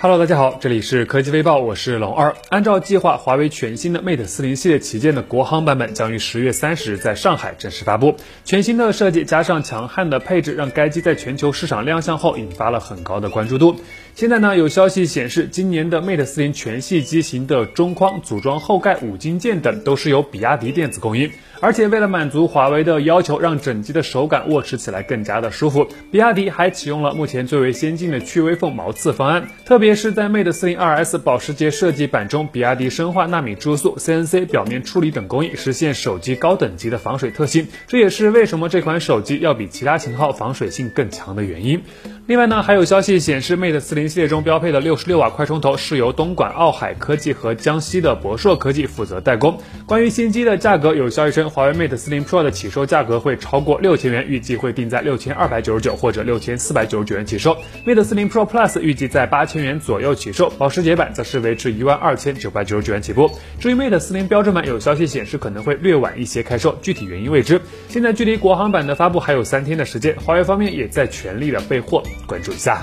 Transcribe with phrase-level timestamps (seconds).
[0.00, 2.32] Hello，大家好，这里是科技微报，我是龙二。
[2.50, 8.14] 按照计划，华为全新的 Mate 四零系列旗舰的国行版本将于十月三十日在上海正式发布。
[8.44, 13.74] 全新的设计加上强悍的配置，让该机在全球市场亮相后引发了很高的关注度。
[14.14, 21.28] 现在呢，有消息显示，今年的 Mate 四零全系机型的中框、组装后盖、五金件等都是由比亚迪电子供应。
[21.60, 29.48] 而且为了满足华为的要求，让整机的手感握持起来更加的舒服，比亚迪还启用了目前最为先进的去微缝毛刺方案。
[29.64, 37.66] 特别是在 Mate 40 2S 保时捷设计版中，比亚迪深化纳米注塑、CNC 表面处理等工艺，实现手机高等级的防水特性。
[37.86, 41.82] 这也是为什么这款手机要比其他型号防水性更强的原因。
[42.28, 49.58] 另外呢，还有消息显示，Mate 40系列中标配的66瓦快充头是由东莞奥海科技和江西的博硕科技负责代工。
[49.86, 51.48] 关于新机的价格，有消息称。
[51.48, 57.56] 华为 Mate 40 Pro 的起售价格会超过六千元，预计会定在六千二百九十九或者六千四百九十九元起售。
[57.86, 63.30] Mate 40 Pro Plus 预计在八千元左右起售，保时捷版则是维持一万二千九百九十九元起步。
[63.58, 67.58] 至于 Mate 40标准版，有消息显示可能会略晚一些开售，具体原因未知。
[67.88, 72.82] 现在距离国行版的发布还有三天的时间，华为方面也在全力的备货，关注一下。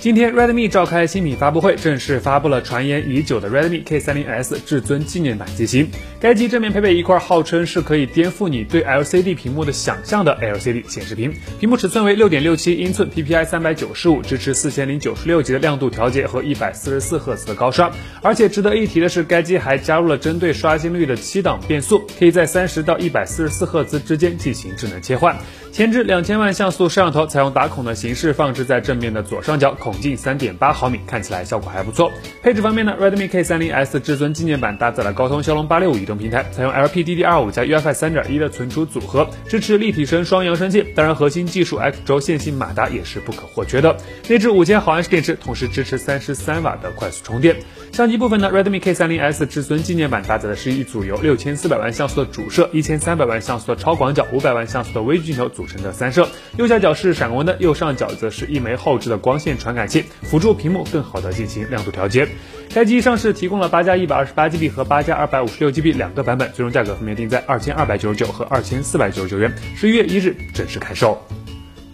[0.00, 5.90] 今天，Redmi 召开新品发布会，正式发布了传言已久的 Redmi K30S 至尊纪念版机型。
[6.20, 17.90] 该机正面配备一块号称是可以颠覆你对 LCD 屏幕的想象的 LCD 显示屏，屏幕尺寸为六点六七英寸，PPI 三百九十五，支持四千零九十六级的亮度调节和一百四十四赫兹的高刷。
[18.22, 25.36] 而且值得一提的是，该机还加入了针对刷新率的七档变速，可以在三十到一百四十四赫兹之间进行智能切换。
[25.72, 32.12] 前置两千万像素摄像头采用打孔的形式放置在正面的左上角，孔径三点八毫米，看起来效果还不错。
[32.42, 40.82] 配置方面呢，Redmi K30S 至尊纪念版搭载了高通骁龙八六五移动平台，采用 LPDDR5 加 UFS 三点一的存储组合，支持立体声双扬声器。
[40.94, 43.96] 当然，核心技术 X 轴线性马达也是不可或缺的。
[44.28, 47.56] 内置五千毫安时电池，同时支持三十三瓦的快速充电。
[47.92, 56.28] 相机部分呢，Redmi K30S 至尊纪念版搭载的是一组由六千四百万像素的主摄、一千三百万像素的超广角、五百万像素的微距镜头组成的三摄。
[56.56, 62.26] 右下角是闪光灯，右上角则是一枚后置的光线传感感器，辅助屏幕更好的进行亮度调节。
[62.74, 69.50] 该机上市提供了八加一百二十八 GB 和八加二百五十六 GB 两个版本，最终价格分别定在二千二百九十九和二千四百九十九元。
[69.76, 71.16] 十一月一日正式开售。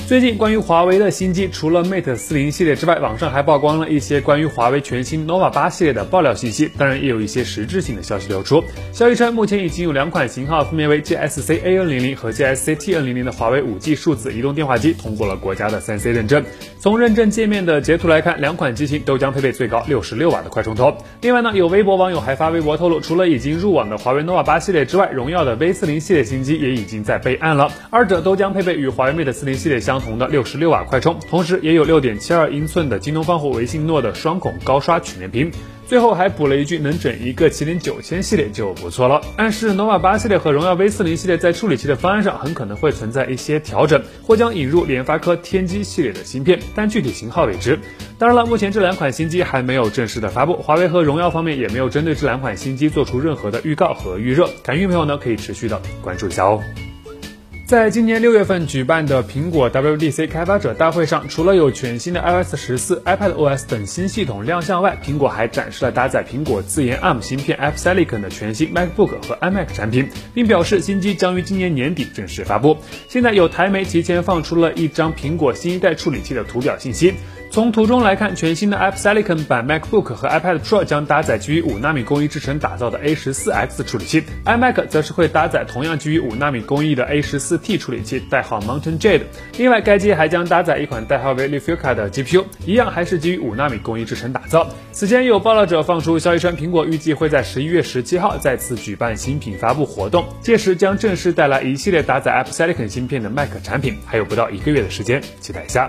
[0.07, 8.63] 最近关于华为的新机，除了 Mate 40系列之外，网上还曝光了一些关于华为全新 nova 八系列的爆料信息，当然也有一些实质性的消息流出。
[8.93, 16.45] 消息称，目前已经有两款型号，分别为 GSC AN00 和 GSC TN00 的华为 5G 数字移动电话机通过了国家的 3C 认证。
[16.79, 20.95] 从认证界面的截图来看，两款机型都将配备最高66瓦的快充头。
[21.23, 29.94] 另外呢，有微博网友还发微博透露，除了已经入网的华为 nova 八系列之外，荣耀的 V40 系列新机也已经在备案了，二者都将配备与华为 Mate 40系列相。
[29.95, 35.53] 相同的六十六瓦快充，同时也有六点七二英寸的京东方和维信诺的双孔高刷曲面屏。
[35.87, 39.21] 最后还补了一句，能整一个麒麟九千系列就不错了。
[39.37, 47.79] 暗示 nova 八系列和荣耀 V 四零系列在处理器的方案上很可能会存在一些调整，或将引入联发科天玑系列的芯片，但具体型号未知。
[48.19, 54.49] 当然了，目前这两款新机还没有正式的发布，华为和荣耀方面也没有针对这两款新机做出任何的预告和预热。
[54.65, 56.61] 感兴趣朋友呢，可以持续的关注一下哦。
[57.75, 72.77] 在今年六月份举办的苹果 WDC 开发者大会上，除了有全新的 iOS 十四、iPadOS 等新系统亮相外，苹果还展示了搭载苹果自研 ARM 芯片 Apple Silicon 的全新 MacBook 和 iMac 产品，并表示新机将于今年年底正式发布。
[73.09, 77.15] 现在有台媒提前放出了一张苹果新一代处理器的图表信息。
[77.55, 87.57] 从图中来看，全新的 Apple Silicon 版 MacBook 和 iPad Pro 将搭载基于五纳米工艺制成打造的 A 十四 X 处理器，iMac 则是会搭载同样基于五纳米工艺的 A 十四
[87.57, 89.21] T 处理器，代号 Mountain Jade。
[89.57, 94.69] 另外，该机还将搭载一款代号为 l i f u c a 的 GPU，一样还是基于五纳米工艺制成打造。
[94.91, 105.89] 此前有爆料者放出消息称，苹果预计会在十一月十七号再次举办新品发布活动，届时将正式带来一系列搭载 Apple Silicon 芯片的 Mac 产品，还有不到一个月的时间，期待一下。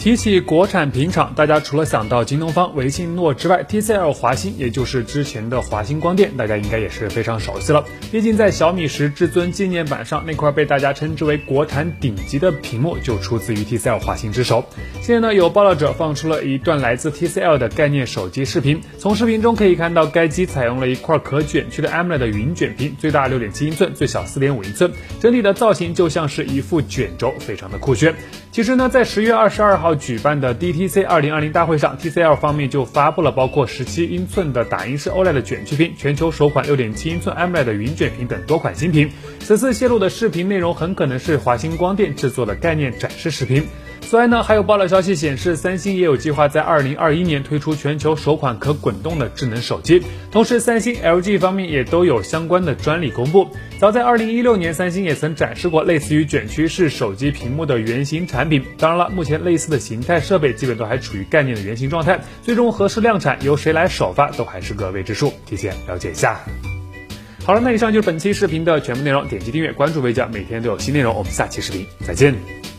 [0.00, 7.84] 提起国产屏厂，大家除了想到京东方、维信诺之外，TCL 华星，也就是之前的华星光电，大家应该也是非常熟悉了。
[8.10, 14.64] 毕竟在小米十至尊纪念版上那块被大家称之为国产顶级的屏幕，就出自于 TCL 华星之手。
[15.02, 28.14] 现在呢，有爆料者放出了一段来自 TCL 的概念手机视频，从视频中可以看到，该机采用了一块可卷曲的 AMOLED 云卷屏，最大六点七英寸，最小四点五英寸，整体的造型就像是一副卷轴，非常的酷炫。
[28.50, 39.10] 其实呢，在十月二十二号举办的 DTC 二零二零大会上，TCL 方面就发布了包括十七英寸的打印式 OLED 卷曲屏、全球首款六点七英寸 AMOLED 云卷屏等多款新品。
[39.40, 43.66] 此次泄露的视频内容很可能是华星光电制作的概念展示视频。
[44.00, 50.02] 此外呢，还有爆料消息显示，三星也有计划在二零二一年推出全球首款可滚动的智能手机。
[50.32, 53.46] 同时，三星、LG 方面也都有相关的专利公布。
[53.78, 58.64] 早在二零一六年，三星也曾展示过类似于卷曲式手机屏幕的原型产品。
[58.78, 65.32] 当然了，目前类似的形态设备基本都还处于概念的原型状态，最终何时量产，由谁来首发，都还是个未知数。
[65.46, 66.40] 提前了解一下。
[67.44, 69.26] 好了，那以上就是本期视频的全部内容。
[69.28, 71.14] 点击订阅，关注微教，每天都有新内容。
[71.14, 72.69] 我们下期视频再见。